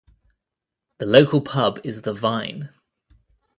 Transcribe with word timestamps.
The 0.97 1.05
local 1.05 1.41
pub 1.41 1.79
is 1.83 2.01
the 2.01 2.11
Vine. 2.11 2.69